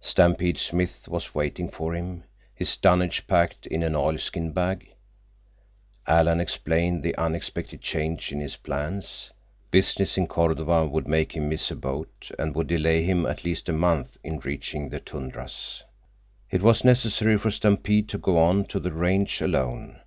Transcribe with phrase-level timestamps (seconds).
[0.00, 2.22] Stampede Smith was waiting for him,
[2.54, 4.94] his dunnage packed in an oilskin bag.
[6.06, 9.32] Alan explained the unexpected change in his plans.
[9.72, 13.68] Business in Cordova would make him miss a boat and would delay him at least
[13.68, 15.82] a month in reaching the tundras.
[16.48, 19.98] It was necessary for Stampede to go on to the range alone.